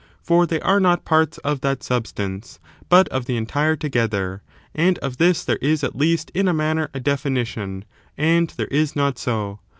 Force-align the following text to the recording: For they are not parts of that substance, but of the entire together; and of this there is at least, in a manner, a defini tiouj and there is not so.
For 0.23 0.47
they 0.47 0.59
are 0.61 0.79
not 0.79 1.05
parts 1.05 1.37
of 1.43 1.61
that 1.61 1.83
substance, 1.83 2.57
but 2.89 3.07
of 3.09 3.25
the 3.25 3.37
entire 3.37 3.75
together; 3.75 4.41
and 4.73 4.97
of 4.97 5.17
this 5.17 5.43
there 5.43 5.57
is 5.61 5.83
at 5.83 5.95
least, 5.95 6.31
in 6.33 6.47
a 6.47 6.53
manner, 6.55 6.89
a 6.95 6.99
defini 6.99 7.41
tiouj 7.43 7.83
and 8.17 8.49
there 8.57 8.65
is 8.71 8.95
not 8.95 9.19
so. 9.19 9.59